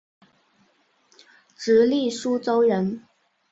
[1.55, 3.05] 直隶苏州人。